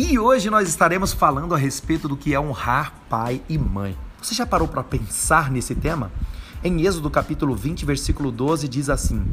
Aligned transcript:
E 0.00 0.16
hoje 0.16 0.48
nós 0.48 0.68
estaremos 0.68 1.12
falando 1.12 1.56
a 1.56 1.58
respeito 1.58 2.06
do 2.06 2.16
que 2.16 2.32
é 2.32 2.38
honrar 2.38 2.94
pai 3.10 3.42
e 3.48 3.58
mãe. 3.58 3.98
Você 4.22 4.32
já 4.32 4.46
parou 4.46 4.68
para 4.68 4.84
pensar 4.84 5.50
nesse 5.50 5.74
tema? 5.74 6.12
Em 6.62 6.86
Êxodo 6.86 7.10
capítulo 7.10 7.56
20, 7.56 7.84
versículo 7.84 8.30
12 8.30 8.68
diz 8.68 8.88
assim: 8.88 9.26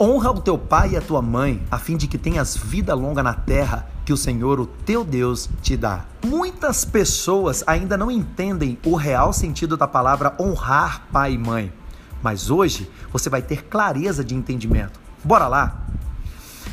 Honra 0.00 0.30
o 0.30 0.40
teu 0.40 0.56
pai 0.56 0.90
e 0.90 0.96
a 0.96 1.00
tua 1.00 1.20
mãe, 1.20 1.60
a 1.68 1.76
fim 1.76 1.96
de 1.96 2.06
que 2.06 2.16
tenhas 2.16 2.56
vida 2.56 2.94
longa 2.94 3.20
na 3.20 3.34
terra 3.34 3.90
que 4.04 4.12
o 4.12 4.16
Senhor, 4.16 4.60
o 4.60 4.66
teu 4.66 5.02
Deus, 5.02 5.50
te 5.60 5.76
dá. 5.76 6.04
Muitas 6.24 6.84
pessoas 6.84 7.64
ainda 7.66 7.96
não 7.96 8.12
entendem 8.12 8.78
o 8.86 8.94
real 8.94 9.32
sentido 9.32 9.76
da 9.76 9.88
palavra 9.88 10.36
honrar 10.38 11.08
pai 11.10 11.32
e 11.32 11.38
mãe, 11.38 11.72
mas 12.22 12.48
hoje 12.48 12.88
você 13.12 13.28
vai 13.28 13.42
ter 13.42 13.64
clareza 13.64 14.22
de 14.22 14.36
entendimento. 14.36 15.00
Bora 15.24 15.48
lá? 15.48 15.89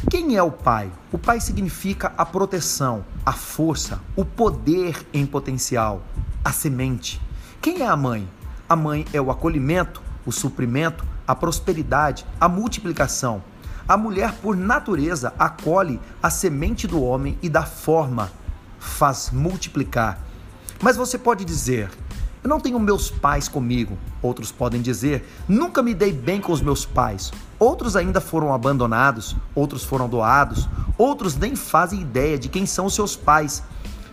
Quem 0.09 0.37
é 0.37 0.43
o 0.43 0.51
pai? 0.51 0.91
O 1.11 1.17
pai 1.17 1.41
significa 1.41 2.13
a 2.15 2.23
proteção, 2.23 3.03
a 3.25 3.33
força, 3.33 3.99
o 4.15 4.23
poder 4.23 5.05
em 5.11 5.25
potencial, 5.25 6.03
a 6.45 6.51
semente. 6.51 7.19
Quem 7.59 7.81
é 7.81 7.87
a 7.87 7.97
mãe? 7.97 8.29
A 8.69 8.75
mãe 8.75 9.05
é 9.11 9.19
o 9.19 9.31
acolhimento, 9.31 10.01
o 10.25 10.31
suprimento, 10.31 11.03
a 11.27 11.35
prosperidade, 11.35 12.25
a 12.39 12.47
multiplicação. 12.47 13.43
A 13.87 13.97
mulher, 13.97 14.33
por 14.33 14.55
natureza, 14.55 15.33
acolhe 15.37 15.99
a 16.21 16.29
semente 16.29 16.87
do 16.87 17.01
homem 17.01 17.37
e 17.41 17.49
dá 17.49 17.63
forma, 17.63 18.31
faz 18.79 19.31
multiplicar. 19.31 20.19
Mas 20.79 20.95
você 20.95 21.17
pode 21.17 21.43
dizer, 21.43 21.89
eu 22.43 22.49
não 22.49 22.59
tenho 22.59 22.79
meus 22.79 23.09
pais 23.09 23.47
comigo. 23.47 23.97
Outros 24.21 24.51
podem 24.51 24.81
dizer, 24.81 25.27
nunca 25.47 25.81
me 25.81 25.93
dei 25.93 26.11
bem 26.11 26.39
com 26.39 26.51
os 26.51 26.61
meus 26.61 26.85
pais. 26.85 27.31
Outros 27.59 27.95
ainda 27.95 28.21
foram 28.21 28.53
abandonados, 28.53 29.35
outros 29.55 29.83
foram 29.83 30.07
doados, 30.07 30.69
outros 30.97 31.35
nem 31.35 31.55
fazem 31.55 32.01
ideia 32.01 32.37
de 32.37 32.49
quem 32.49 32.65
são 32.65 32.85
os 32.85 32.95
seus 32.95 33.15
pais. 33.15 33.63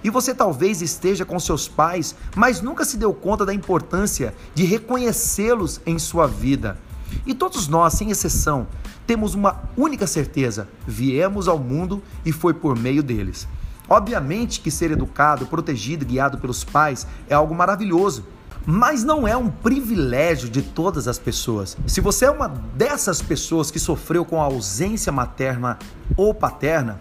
E 0.03 0.11
você 0.11 0.35
talvez 0.35 0.83
esteja 0.83 1.25
com 1.25 1.39
seus 1.39 1.67
pais, 1.67 2.15
mas 2.37 2.61
nunca 2.61 2.85
se 2.85 2.97
deu 2.97 3.15
conta 3.15 3.47
da 3.47 3.55
importância 3.55 4.35
de 4.55 4.65
reconhecê-los 4.65 5.81
em 5.87 5.99
sua 5.99 6.27
vida. 6.27 6.79
E 7.27 7.35
todos 7.35 7.69
nós, 7.69 7.95
sem 7.95 8.11
exceção, 8.11 8.67
temos 9.07 9.35
uma 9.35 9.63
única 9.77 10.07
certeza: 10.07 10.69
viemos 10.87 11.49
ao 11.49 11.59
mundo 11.59 12.03
e 12.25 12.33
foi 12.33 12.53
por 12.53 12.79
meio 12.79 13.03
deles. 13.03 13.47
Obviamente 13.89 14.61
que 14.61 14.71
ser 14.71 14.91
educado, 14.91 15.47
protegido 15.47 16.05
guiado 16.05 16.39
pelos 16.39 16.65
pais 16.65 17.07
é 17.29 17.35
algo 17.35 17.55
maravilhoso, 17.55 18.25
mas 18.67 19.05
não 19.05 19.29
é 19.29 19.37
um 19.37 19.51
privilégio 19.51 20.49
de 20.49 20.63
todas 20.63 21.07
as 21.07 21.19
pessoas. 21.19 21.77
Se 21.87 22.01
você 22.01 22.25
é 22.25 22.31
uma 22.31 22.49
dessas 22.49 23.21
pessoas 23.21 23.71
que 23.71 23.79
sofreu 23.79 24.25
com 24.25 24.41
a 24.41 24.45
ausência 24.45 25.13
materna 25.13 25.79
ou 26.17 26.33
paterna, 26.33 27.01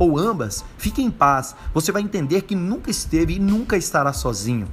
ou 0.00 0.18
ambas, 0.18 0.64
fique 0.78 1.02
em 1.02 1.10
paz. 1.10 1.54
Você 1.74 1.92
vai 1.92 2.00
entender 2.00 2.42
que 2.42 2.54
nunca 2.54 2.90
esteve 2.90 3.34
e 3.34 3.38
nunca 3.38 3.76
estará 3.76 4.14
sozinho. 4.14 4.66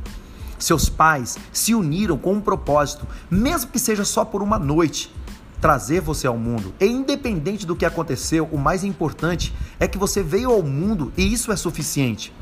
Seus 0.57 0.87
pais 0.87 1.37
se 1.51 1.75
uniram 1.75 2.17
com 2.17 2.33
um 2.33 2.41
propósito, 2.41 3.05
mesmo 3.29 3.69
que 3.69 3.77
seja 3.77 4.05
só 4.05 4.23
por 4.23 4.41
uma 4.41 4.57
noite, 4.57 5.13
trazer 5.61 6.01
você 6.01 6.27
ao 6.27 6.37
mundo. 6.37 6.73
E 6.79 6.85
independente 6.85 7.65
do 7.65 7.75
que 7.75 7.85
aconteceu, 7.85 8.47
o 8.51 8.57
mais 8.57 8.83
importante 8.83 9.53
é 9.79 9.87
que 9.87 9.97
você 9.97 10.21
veio 10.21 10.51
ao 10.51 10.63
mundo 10.63 11.11
e 11.17 11.31
isso 11.31 11.51
é 11.51 11.55
suficiente. 11.55 12.33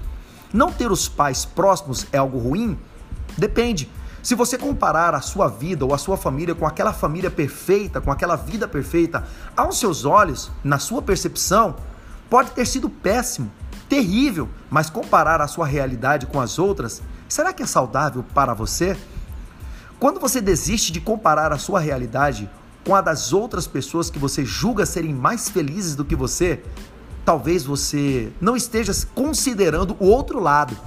Não 0.53 0.71
ter 0.71 0.91
os 0.91 1.07
pais 1.07 1.45
próximos 1.45 2.07
é 2.11 2.17
algo 2.17 2.37
ruim? 2.37 2.77
Depende. 3.37 3.89
Se 4.23 4.33
você 4.33 4.57
comparar 4.57 5.13
a 5.13 5.21
sua 5.21 5.47
vida 5.47 5.85
ou 5.85 5.93
a 5.93 5.97
sua 5.97 6.17
família 6.17 6.55
com 6.55 6.65
aquela 6.65 6.93
família 6.93 7.29
perfeita, 7.29 8.01
com 8.01 8.11
aquela 8.11 8.35
vida 8.35 8.67
perfeita, 8.67 9.23
aos 9.55 9.79
seus 9.79 10.03
olhos, 10.03 10.51
na 10.63 10.79
sua 10.79 11.01
percepção, 11.01 11.75
Pode 12.29 12.51
ter 12.51 12.65
sido 12.65 12.89
péssimo, 12.89 13.51
terrível, 13.87 14.49
mas 14.69 14.89
comparar 14.89 15.41
a 15.41 15.47
sua 15.47 15.65
realidade 15.65 16.25
com 16.25 16.41
as 16.41 16.57
outras, 16.57 17.01
será 17.29 17.53
que 17.53 17.61
é 17.61 17.65
saudável 17.65 18.25
para 18.33 18.53
você? 18.53 18.97
Quando 19.99 20.19
você 20.19 20.41
desiste 20.41 20.91
de 20.91 20.99
comparar 20.99 21.53
a 21.53 21.57
sua 21.57 21.79
realidade 21.79 22.49
com 22.85 22.95
a 22.95 23.01
das 23.01 23.33
outras 23.33 23.65
pessoas 23.65 24.09
que 24.09 24.19
você 24.19 24.45
julga 24.45 24.85
serem 24.85 25.13
mais 25.13 25.49
felizes 25.49 25.95
do 25.95 26.05
que 26.05 26.15
você, 26.15 26.63
talvez 27.25 27.65
você 27.65 28.31
não 28.39 28.55
esteja 28.55 28.93
considerando 29.15 29.97
o 29.99 30.05
outro 30.05 30.39
lado. 30.39 30.77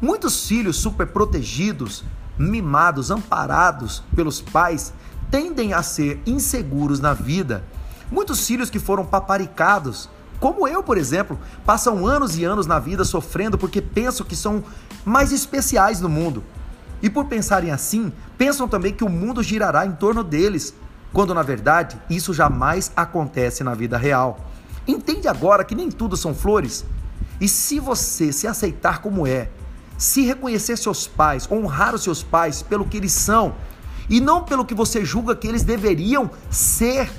Muitos 0.00 0.46
filhos 0.46 0.76
super 0.76 1.08
protegidos, 1.08 2.04
mimados, 2.38 3.10
amparados 3.10 4.02
pelos 4.14 4.40
pais, 4.40 4.94
tendem 5.30 5.72
a 5.72 5.82
ser 5.82 6.22
inseguros 6.24 7.00
na 7.00 7.12
vida. 7.12 7.64
Muitos 8.10 8.46
filhos 8.46 8.70
que 8.70 8.78
foram 8.78 9.04
paparicados 9.04 10.08
como 10.42 10.66
eu, 10.66 10.82
por 10.82 10.98
exemplo, 10.98 11.38
passam 11.64 12.04
anos 12.04 12.36
e 12.36 12.42
anos 12.42 12.66
na 12.66 12.80
vida 12.80 13.04
sofrendo 13.04 13.56
porque 13.56 13.80
pensam 13.80 14.26
que 14.26 14.34
são 14.34 14.64
mais 15.04 15.30
especiais 15.30 16.00
no 16.00 16.08
mundo. 16.08 16.42
E 17.00 17.08
por 17.08 17.26
pensarem 17.26 17.70
assim, 17.70 18.12
pensam 18.36 18.66
também 18.66 18.92
que 18.92 19.04
o 19.04 19.08
mundo 19.08 19.40
girará 19.40 19.86
em 19.86 19.92
torno 19.92 20.24
deles, 20.24 20.74
quando 21.12 21.34
na 21.34 21.42
verdade 21.42 22.00
isso 22.08 22.32
jamais 22.32 22.90
acontece 22.96 23.62
na 23.62 23.74
vida 23.74 23.96
real. 23.98 24.38
Entende 24.86 25.28
agora 25.28 25.64
que 25.64 25.74
nem 25.74 25.90
tudo 25.90 26.16
são 26.16 26.34
flores? 26.34 26.84
E 27.40 27.48
se 27.48 27.78
você 27.78 28.32
se 28.32 28.46
aceitar 28.46 29.00
como 29.00 29.26
é, 29.26 29.48
se 29.98 30.22
reconhecer 30.22 30.76
seus 30.76 31.06
pais, 31.06 31.48
honrar 31.50 31.94
os 31.94 32.02
seus 32.02 32.22
pais 32.22 32.62
pelo 32.62 32.86
que 32.86 32.96
eles 32.96 33.12
são 33.12 33.54
e 34.08 34.20
não 34.20 34.42
pelo 34.42 34.64
que 34.64 34.74
você 34.74 35.04
julga 35.04 35.36
que 35.36 35.46
eles 35.46 35.62
deveriam 35.62 36.30
ser, 36.50 37.10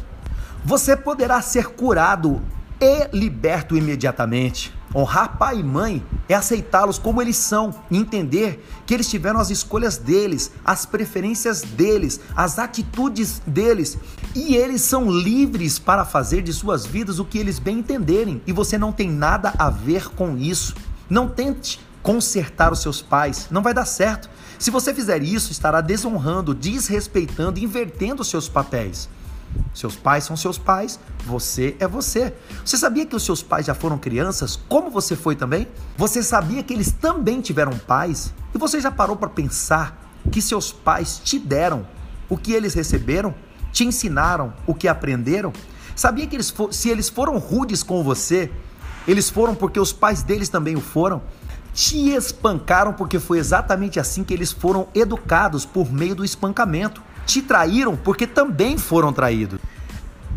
você 0.66 0.96
poderá 0.96 1.42
ser 1.42 1.68
curado 1.68 2.42
e 2.84 3.08
liberto 3.14 3.78
imediatamente. 3.78 4.74
Honrar 4.94 5.38
pai 5.38 5.60
e 5.60 5.64
mãe 5.64 6.06
é 6.28 6.36
aceitá-los 6.36 7.00
como 7.00 7.22
eles 7.22 7.38
são 7.38 7.74
e 7.90 7.98
entender 7.98 8.64
que 8.86 8.94
eles 8.94 9.10
tiveram 9.10 9.40
as 9.40 9.50
escolhas 9.50 9.98
deles, 9.98 10.52
as 10.66 10.86
preferências 10.86 11.62
deles, 11.62 12.20
as 12.36 12.60
atitudes 12.60 13.42
deles 13.48 13.98
e 14.36 14.56
eles 14.56 14.82
são 14.82 15.10
livres 15.10 15.80
para 15.80 16.04
fazer 16.04 16.42
de 16.42 16.52
suas 16.52 16.86
vidas 16.86 17.20
o 17.20 17.26
que 17.26 17.38
eles 17.38 17.58
bem 17.58 17.80
entenderem 17.80 18.42
e 18.46 18.52
você 18.52 18.78
não 18.78 18.92
tem 18.92 19.10
nada 19.10 19.54
a 19.58 19.70
ver 19.70 20.10
com 20.10 20.38
isso. 20.38 20.76
Não 21.10 21.30
tente 21.30 21.80
consertar 22.02 22.74
os 22.74 22.82
seus 22.82 23.02
pais, 23.02 23.48
não 23.50 23.62
vai 23.62 23.74
dar 23.74 23.86
certo. 23.86 24.30
Se 24.60 24.70
você 24.70 24.94
fizer 24.94 25.24
isso, 25.24 25.54
estará 25.54 25.80
desonrando, 25.80 26.54
desrespeitando, 26.54 27.60
invertendo 27.60 28.22
os 28.22 28.28
seus 28.28 28.50
papéis. 28.50 29.08
Seus 29.74 29.96
pais 29.96 30.24
são 30.24 30.36
seus 30.38 30.58
pais, 30.58 31.00
você 31.26 31.76
é 31.80 31.88
você. 31.88 32.34
Você 32.64 32.78
sabia 32.78 33.06
que 33.06 33.16
os 33.16 33.24
seus 33.24 33.42
pais 33.42 33.66
já 33.66 33.74
foram 33.74 33.98
crianças, 33.98 34.60
como 34.70 34.90
você 34.90 35.16
foi 35.16 35.36
também? 35.36 35.68
Você 35.98 36.22
sabia 36.22 36.62
que 36.62 36.74
eles 36.74 36.92
também 36.92 37.42
tiveram 37.42 37.78
pais? 37.78 38.34
E 38.54 38.58
você 38.58 38.80
já 38.80 38.92
parou 38.92 39.16
para 39.16 39.30
pensar 39.30 40.00
que 40.32 40.42
seus 40.42 40.72
pais 40.72 41.20
te 41.24 41.40
deram 41.40 41.88
o 42.30 42.38
que 42.38 42.54
eles 42.54 42.74
receberam? 42.74 43.34
Te 43.72 43.84
ensinaram 43.84 44.54
o 44.68 44.76
que 44.76 44.88
aprenderam? 44.88 45.52
Sabia 45.96 46.28
que 46.28 46.36
eles 46.36 46.54
se 46.72 46.90
eles 46.90 47.10
foram 47.10 47.38
rudes 47.38 47.82
com 47.82 48.04
você, 48.04 48.52
eles 49.08 49.30
foram 49.30 49.56
porque 49.56 49.80
os 49.80 49.92
pais 49.92 50.22
deles 50.24 50.50
também 50.50 50.76
o 50.76 50.82
foram? 50.82 51.22
Te 51.74 52.12
espancaram 52.12 52.94
porque 52.94 53.20
foi 53.20 53.40
exatamente 53.40 54.00
assim 54.00 54.24
que 54.24 54.34
eles 54.34 54.52
foram 54.52 54.88
educados 54.94 55.66
por 55.66 55.92
meio 55.92 56.16
do 56.16 56.24
espancamento 56.24 57.02
te 57.26 57.42
traíram 57.42 57.96
porque 57.96 58.28
também 58.28 58.78
foram 58.78 59.14
traídos. 59.14 59.60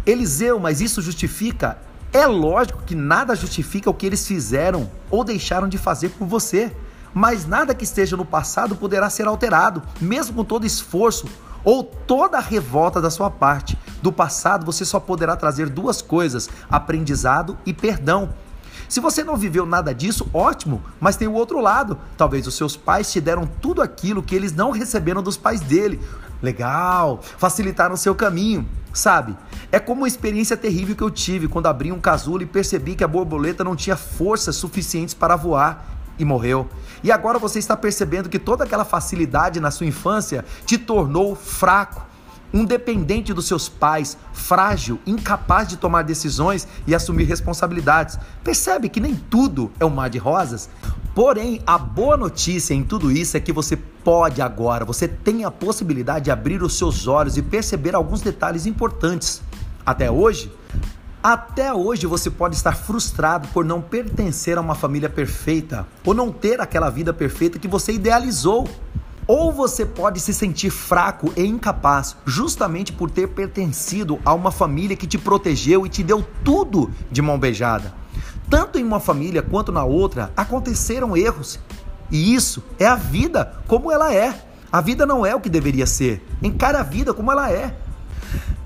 Eliseu, 0.04 0.58
mas 0.60 0.80
isso 0.80 1.02
justifica? 1.02 1.78
É 2.12 2.26
lógico 2.26 2.82
que 2.86 2.94
nada 2.94 3.34
justifica 3.34 3.91
o 3.91 3.94
que 3.94 4.06
eles 4.06 4.26
fizeram 4.26 4.91
ou 5.10 5.24
deixaram 5.24 5.69
de 5.69 5.76
fazer 5.76 6.10
por 6.10 6.26
você. 6.26 6.74
Mas 7.12 7.47
nada 7.47 7.74
que 7.74 7.84
esteja 7.84 8.16
no 8.16 8.24
passado 8.24 8.76
poderá 8.76 9.08
ser 9.08 9.26
alterado, 9.26 9.82
mesmo 10.00 10.34
com 10.34 10.44
todo 10.44 10.66
esforço 10.66 11.26
ou 11.64 11.82
toda 11.82 12.38
a 12.38 12.41
revolta 12.41 13.00
da 13.00 13.10
sua 13.10 13.30
parte. 13.30 13.76
Do 14.00 14.12
passado 14.12 14.64
você 14.64 14.84
só 14.84 15.00
poderá 15.00 15.34
trazer 15.34 15.68
duas 15.68 16.00
coisas: 16.00 16.48
aprendizado 16.71 17.59
e 17.66 17.72
perdão. 17.72 18.33
Se 18.88 19.00
você 19.00 19.24
não 19.24 19.36
viveu 19.36 19.66
nada 19.66 19.92
disso, 19.92 20.28
ótimo, 20.33 20.83
mas 21.00 21.16
tem 21.16 21.27
o 21.27 21.33
outro 21.33 21.60
lado. 21.60 21.98
Talvez 22.16 22.47
os 22.47 22.54
seus 22.54 22.77
pais 22.77 23.10
te 23.10 23.21
deram 23.21 23.48
tudo 23.60 23.83
aquilo 23.83 24.22
que 24.22 24.34
eles 24.34 24.53
não 24.53 24.71
receberam 24.71 25.22
dos 25.22 25.36
pais 25.36 25.60
dele. 25.60 26.00
Legal, 26.42 27.21
facilitaram 27.38 27.94
o 27.94 27.98
seu 27.98 28.15
caminho, 28.15 28.66
sabe? 28.92 29.36
É 29.72 29.78
como 29.78 30.03
uma 30.03 30.09
experiência 30.09 30.56
terrível 30.56 30.94
que 30.94 31.03
eu 31.03 31.10
tive 31.10 31.48
quando 31.48 31.66
abri 31.66 31.91
um 31.91 32.00
casulo 32.00 32.42
e 32.42 32.47
percebi 32.47 32.94
que 32.94 33.04
a 33.04 33.09
borboleta 33.09 33.65
não 33.65 33.74
tinha 33.74 33.97
forças 33.97 34.56
suficientes 34.56 35.15
para 35.15 35.36
voar 35.36 35.97
e 36.18 36.24
morreu. 36.24 36.68
E 37.03 37.12
agora 37.12 37.38
você 37.38 37.59
está 37.59 37.77
percebendo 37.77 38.28
que 38.28 38.38
toda 38.38 38.65
aquela 38.65 38.84
facilidade 38.84 39.60
na 39.60 39.71
sua 39.71 39.86
infância 39.86 40.44
te 40.65 40.78
tornou 40.78 41.34
fraco 41.34 42.06
um 42.53 42.65
dependente 42.65 43.34
dos 43.34 43.47
seus 43.47 43.68
pais, 43.68 44.16
frágil, 44.33 44.98
incapaz 45.06 45.68
de 45.68 45.77
tomar 45.77 46.03
decisões 46.03 46.66
e 46.86 46.94
assumir 46.94 47.24
responsabilidades. 47.24 48.18
Percebe 48.42 48.88
que 48.88 49.00
nem 49.00 49.15
tudo 49.15 49.71
é 49.78 49.84
um 49.84 49.91
mar 49.91 50.09
de 50.09 50.18
rosas? 50.18 50.71
Porém, 51.16 51.63
a 51.66 51.78
boa 51.78 52.15
notícia 52.15 52.74
em 52.74 52.84
tudo 52.84 53.10
isso 53.10 53.39
é 53.39 53.41
que 53.41 53.51
você 53.51 53.74
pode 53.74 54.42
agora, 54.42 54.84
você 54.84 55.09
tem 55.09 55.47
a 55.47 55.51
possibilidade 55.51 56.27
de 56.27 56.30
abrir 56.30 56.63
os 56.63 56.77
seus 56.77 57.07
olhos 57.07 57.39
e 57.39 57.42
perceber 57.42 57.95
alguns 57.95 58.21
detalhes 58.21 58.66
importantes. 58.66 59.41
Até 59.86 60.10
hoje, 60.10 60.53
Até 61.22 61.72
hoje 61.72 62.07
você 62.07 62.30
pode 62.30 62.54
estar 62.54 62.77
frustrado 62.77 63.48
por 63.48 63.65
não 63.65 63.80
pertencer 63.80 64.59
a 64.59 64.60
uma 64.60 64.74
família 64.74 65.09
perfeita 65.09 65.86
ou 66.04 66.13
não 66.13 66.30
ter 66.30 66.60
aquela 66.60 66.91
vida 66.91 67.15
perfeita 67.15 67.59
que 67.59 67.66
você 67.66 67.92
idealizou. 67.92 68.69
Ou 69.27 69.51
você 69.51 69.84
pode 69.86 70.21
se 70.21 70.34
sentir 70.34 70.71
fraco 70.71 71.33
e 71.34 71.45
incapaz 71.45 72.15
justamente 72.27 72.92
por 72.92 73.10
ter 73.10 73.27
pertencido 73.28 74.21
a 74.24 74.34
uma 74.34 74.53
família 74.53 74.95
que 74.97 75.07
te 75.07 75.19
protegeu 75.19 75.84
e 75.84 75.89
te 75.89 76.04
deu 76.04 76.24
tudo 76.45 76.92
de 77.10 77.22
mão 77.22 77.39
beijada. 77.39 77.92
Tanto 78.48 78.78
em 78.78 78.84
uma 78.84 79.01
família 79.01 79.43
quanto 79.43 79.72
na 79.72 79.84
outra 79.84 80.33
aconteceram 80.37 81.16
erros. 81.16 81.59
E 82.10 82.34
isso 82.34 82.63
é 82.78 82.87
a 82.87 82.95
vida 82.95 83.54
como 83.66 83.91
ela 83.91 84.15
é. 84.15 84.43
A 84.71 84.81
vida 84.81 85.04
não 85.07 85.25
é 85.25 85.34
o 85.34 85.41
que 85.41 85.48
deveria 85.48 85.87
ser. 85.87 86.25
Encare 86.43 86.77
a 86.77 86.83
vida 86.83 87.13
como 87.13 87.33
ela 87.33 87.51
é. 87.51 87.75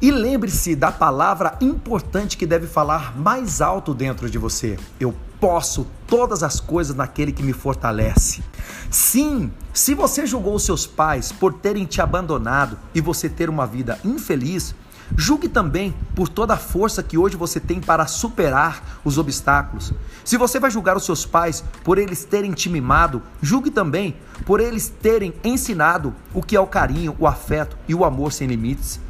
E 0.03 0.11
lembre-se 0.11 0.75
da 0.75 0.91
palavra 0.91 1.57
importante 1.61 2.37
que 2.37 2.47
deve 2.47 2.67
falar 2.67 3.17
mais 3.19 3.61
alto 3.61 3.93
dentro 3.93 4.31
de 4.31 4.39
você. 4.39 4.79
Eu 4.99 5.15
posso 5.39 5.87
todas 6.07 6.43
as 6.43 6.61
coisas 6.61 6.95
naquele 6.95 7.33
que 7.33 7.43
me 7.43 7.53
fortalece. 7.53 8.43
Sim, 8.91 9.51
se 9.73 9.95
você 9.95 10.27
julgou 10.27 10.59
seus 10.59 10.87
pais 10.87 11.33
por 11.33 11.55
terem 11.55 11.85
te 11.85 12.01
abandonado 12.01 12.79
e 12.95 13.01
você 13.01 13.29
ter 13.29 13.49
uma 13.49 13.67
vida 13.67 13.99
infeliz, 14.05 14.75
Julgue 15.17 15.49
também 15.49 15.95
por 16.15 16.29
toda 16.29 16.55
a 16.55 16.59
força 16.59 17.03
que 17.03 17.19
hoje 17.19 17.37
você 17.37 17.59
tem 17.59 17.81
para 17.81 18.07
superar 18.07 19.01
os 19.05 19.19
obstáculos. 19.19 19.93
Se 20.25 20.37
você 20.37 20.61
vai 20.61 20.71
julgar 20.71 20.97
os 20.97 21.05
seus 21.05 21.27
pais 21.27 21.65
por 21.83 21.99
eles 21.99 22.25
terem 22.25 22.53
te 22.53 22.69
mimado, 22.69 23.23
julgue 23.43 23.71
também 23.71 24.17
por 24.45 24.61
eles 24.61 24.89
terem 24.89 25.35
ensinado 25.43 26.15
o 26.33 26.43
que 26.43 26.57
é 26.57 26.61
o 26.61 26.67
carinho, 26.67 27.17
o 27.19 27.27
afeto 27.27 27.77
e 27.89 27.95
o 27.95 28.05
amor 28.05 28.33
sem 28.33 28.47
limites. 28.47 29.01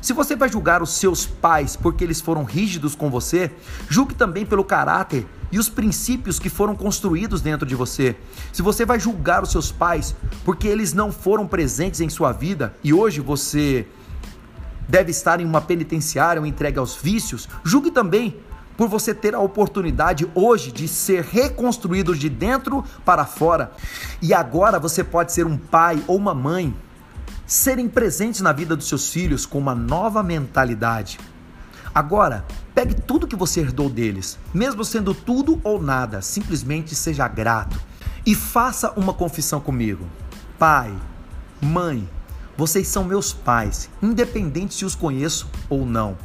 Se 0.00 0.12
você 0.12 0.36
vai 0.36 0.48
julgar 0.48 0.82
os 0.82 0.90
seus 0.90 1.26
pais 1.26 1.76
porque 1.76 2.04
eles 2.04 2.20
foram 2.20 2.44
rígidos 2.44 2.94
com 2.94 3.10
você, 3.10 3.50
julgue 3.88 4.14
também 4.14 4.44
pelo 4.44 4.64
caráter 4.64 5.26
e 5.50 5.58
os 5.58 5.68
princípios 5.68 6.38
que 6.38 6.48
foram 6.48 6.74
construídos 6.74 7.40
dentro 7.40 7.66
de 7.66 7.74
você. 7.74 8.16
Se 8.52 8.62
você 8.62 8.84
vai 8.84 8.98
julgar 8.98 9.42
os 9.42 9.50
seus 9.50 9.72
pais 9.72 10.14
porque 10.44 10.66
eles 10.68 10.92
não 10.92 11.12
foram 11.12 11.46
presentes 11.46 12.00
em 12.00 12.08
sua 12.08 12.32
vida 12.32 12.74
e 12.82 12.92
hoje 12.92 13.20
você 13.20 13.86
deve 14.88 15.10
estar 15.10 15.40
em 15.40 15.44
uma 15.44 15.60
penitenciária 15.60 16.40
ou 16.40 16.46
entregue 16.46 16.78
aos 16.78 16.96
vícios, 16.96 17.48
julgue 17.64 17.90
também 17.90 18.36
por 18.76 18.88
você 18.88 19.14
ter 19.14 19.34
a 19.34 19.40
oportunidade 19.40 20.28
hoje 20.34 20.72
de 20.72 20.88
ser 20.88 21.22
reconstruído 21.22 22.16
de 22.16 22.28
dentro 22.28 22.84
para 23.04 23.24
fora. 23.24 23.72
E 24.20 24.32
agora 24.32 24.78
você 24.78 25.04
pode 25.04 25.32
ser 25.32 25.46
um 25.46 25.56
pai 25.56 26.02
ou 26.06 26.16
uma 26.16 26.34
mãe 26.34 26.74
serem 27.46 27.88
presentes 27.88 28.40
na 28.40 28.52
vida 28.52 28.74
dos 28.74 28.88
seus 28.88 29.10
filhos 29.10 29.44
com 29.44 29.58
uma 29.58 29.74
nova 29.74 30.22
mentalidade. 30.22 31.18
Agora, 31.94 32.46
pegue 32.74 32.94
tudo 32.94 33.26
que 33.26 33.36
você 33.36 33.60
herdou 33.60 33.90
deles, 33.90 34.38
mesmo 34.54 34.84
sendo 34.84 35.14
tudo 35.14 35.60
ou 35.62 35.80
nada, 35.80 36.22
simplesmente 36.22 36.94
seja 36.94 37.28
grato 37.28 37.78
e 38.24 38.34
faça 38.34 38.92
uma 38.96 39.12
confissão 39.12 39.60
comigo. 39.60 40.06
Pai, 40.58 40.92
mãe, 41.60 42.08
vocês 42.62 42.86
são 42.86 43.02
meus 43.02 43.32
pais, 43.32 43.90
independente 44.00 44.74
se 44.74 44.84
os 44.84 44.94
conheço 44.94 45.48
ou 45.68 45.84
não. 45.84 46.16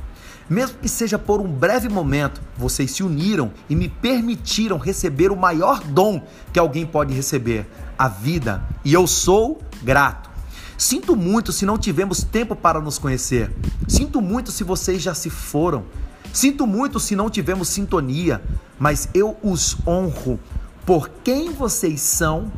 Mesmo 0.48 0.78
que 0.78 0.88
seja 0.88 1.18
por 1.18 1.42
um 1.42 1.52
breve 1.52 1.90
momento, 1.90 2.40
vocês 2.56 2.92
se 2.92 3.02
uniram 3.02 3.52
e 3.68 3.76
me 3.76 3.90
permitiram 3.90 4.78
receber 4.78 5.32
o 5.32 5.36
maior 5.36 5.80
dom 5.80 6.22
que 6.54 6.60
alguém 6.60 6.86
pode 6.86 7.12
receber, 7.12 7.66
a 7.98 8.08
vida, 8.08 8.64
e 8.86 8.94
eu 8.94 9.08
sou 9.08 9.60
grato. 9.82 10.30
Sinto 10.78 11.16
muito 11.16 11.52
se 11.52 11.66
não 11.66 11.76
tivemos 11.76 12.22
tempo 12.22 12.56
para 12.56 12.80
nos 12.80 13.00
conhecer. 13.00 13.52
Sinto 13.88 14.22
muito 14.22 14.52
se 14.52 14.64
vocês 14.64 15.02
já 15.02 15.16
se 15.16 15.32
foram. 15.32 15.86
Sinto 16.32 16.68
muito 16.68 17.00
se 17.00 17.16
não 17.16 17.32
tivemos 17.32 17.68
sintonia, 17.68 18.44
mas 18.78 19.10
eu 19.12 19.36
os 19.42 19.76
honro 19.88 20.40
por 20.86 21.10
quem 21.24 21.52
vocês 21.52 22.00
são 22.00 22.52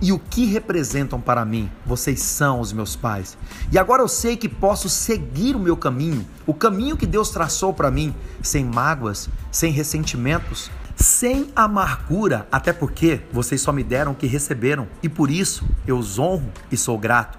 e 0.00 0.12
o 0.12 0.18
que 0.18 0.46
representam 0.46 1.20
para 1.20 1.44
mim. 1.44 1.70
Vocês 1.84 2.20
são 2.20 2.60
os 2.60 2.72
meus 2.72 2.96
pais. 2.96 3.36
E 3.70 3.78
agora 3.78 4.02
eu 4.02 4.08
sei 4.08 4.36
que 4.36 4.48
posso 4.48 4.88
seguir 4.88 5.54
o 5.54 5.60
meu 5.60 5.76
caminho, 5.76 6.26
o 6.46 6.54
caminho 6.54 6.96
que 6.96 7.06
Deus 7.06 7.30
traçou 7.30 7.72
para 7.74 7.90
mim, 7.90 8.14
sem 8.42 8.64
mágoas, 8.64 9.28
sem 9.50 9.72
ressentimentos, 9.72 10.70
sem 10.96 11.50
amargura, 11.56 12.46
até 12.52 12.72
porque 12.72 13.20
vocês 13.32 13.60
só 13.60 13.72
me 13.72 13.82
deram 13.82 14.12
o 14.12 14.14
que 14.14 14.26
receberam 14.26 14.86
e 15.02 15.08
por 15.08 15.30
isso 15.30 15.64
eu 15.86 15.98
os 15.98 16.18
honro 16.18 16.50
e 16.70 16.76
sou 16.76 16.98
grato. 16.98 17.38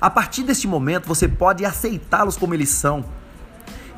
A 0.00 0.08
partir 0.08 0.42
deste 0.42 0.66
momento, 0.66 1.06
você 1.06 1.28
pode 1.28 1.64
aceitá-los 1.64 2.36
como 2.36 2.54
eles 2.54 2.70
são. 2.70 3.04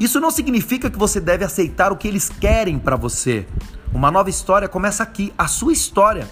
Isso 0.00 0.18
não 0.18 0.30
significa 0.30 0.90
que 0.90 0.98
você 0.98 1.20
deve 1.20 1.44
aceitar 1.44 1.92
o 1.92 1.96
que 1.96 2.08
eles 2.08 2.28
querem 2.28 2.78
para 2.78 2.96
você. 2.96 3.46
Uma 3.92 4.10
nova 4.10 4.28
história 4.28 4.68
começa 4.68 5.02
aqui, 5.02 5.32
a 5.38 5.46
sua 5.46 5.72
história. 5.72 6.28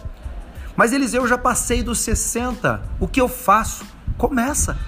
Mas 0.81 0.95
Eliseu 0.95 1.29
já 1.29 1.37
passei 1.37 1.83
dos 1.83 1.99
60. 1.99 2.83
O 2.99 3.07
que 3.07 3.21
eu 3.21 3.29
faço? 3.29 3.85
Começa. 4.17 4.79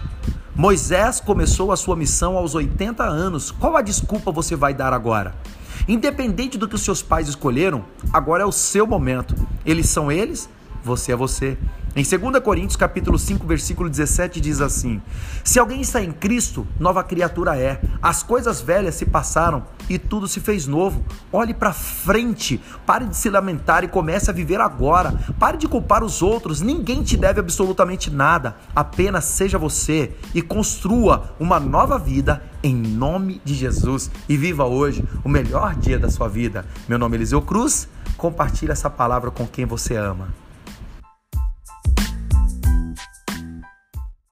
Moisés 0.56 1.20
começou 1.20 1.70
a 1.70 1.76
sua 1.76 1.94
missão 1.94 2.34
aos 2.34 2.54
80 2.54 3.04
anos. 3.04 3.50
Qual 3.50 3.76
a 3.76 3.82
desculpa 3.82 4.32
você 4.32 4.56
vai 4.56 4.72
dar 4.72 4.94
agora? 4.94 5.34
Independente 5.86 6.56
do 6.56 6.66
que 6.66 6.76
os 6.76 6.80
seus 6.80 7.02
pais 7.02 7.28
escolheram, 7.28 7.84
agora 8.10 8.42
é 8.42 8.46
o 8.46 8.50
seu 8.50 8.86
momento. 8.86 9.34
Eles 9.66 9.90
são 9.90 10.10
eles, 10.10 10.48
você 10.82 11.12
é 11.12 11.16
você. 11.16 11.58
Em 11.94 12.02
2 12.02 12.42
Coríntios 12.42 12.74
capítulo 12.74 13.18
5, 13.18 13.46
versículo 13.46 13.86
17 13.86 14.40
diz 14.40 14.62
assim: 14.62 15.02
Se 15.44 15.58
alguém 15.58 15.82
está 15.82 16.02
em 16.02 16.10
Cristo, 16.10 16.66
nova 16.80 17.04
criatura 17.04 17.54
é. 17.58 17.82
As 18.00 18.22
coisas 18.22 18.62
velhas 18.62 18.94
se 18.94 19.04
passaram 19.04 19.62
e 19.90 19.98
tudo 19.98 20.26
se 20.26 20.40
fez 20.40 20.66
novo. 20.66 21.04
Olhe 21.30 21.52
para 21.52 21.74
frente, 21.74 22.58
pare 22.86 23.04
de 23.04 23.14
se 23.14 23.28
lamentar 23.28 23.84
e 23.84 23.88
comece 23.88 24.30
a 24.30 24.32
viver 24.32 24.58
agora. 24.58 25.12
Pare 25.38 25.58
de 25.58 25.68
culpar 25.68 26.02
os 26.02 26.22
outros. 26.22 26.62
Ninguém 26.62 27.02
te 27.02 27.14
deve 27.14 27.40
absolutamente 27.40 28.10
nada. 28.10 28.56
Apenas 28.74 29.26
seja 29.26 29.58
você 29.58 30.12
e 30.34 30.40
construa 30.40 31.34
uma 31.38 31.60
nova 31.60 31.98
vida 31.98 32.42
em 32.62 32.74
nome 32.74 33.38
de 33.44 33.52
Jesus 33.52 34.10
e 34.26 34.34
viva 34.34 34.64
hoje 34.64 35.04
o 35.22 35.28
melhor 35.28 35.74
dia 35.74 35.98
da 35.98 36.08
sua 36.08 36.26
vida. 36.26 36.64
Meu 36.88 36.98
nome 36.98 37.16
é 37.16 37.18
Eliseu 37.18 37.42
Cruz. 37.42 37.86
Compartilhe 38.16 38.72
essa 38.72 38.88
palavra 38.88 39.30
com 39.30 39.46
quem 39.46 39.66
você 39.66 39.94
ama. 39.94 40.28